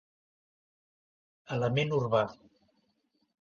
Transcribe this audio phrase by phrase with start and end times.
[1.57, 2.23] Element urbà.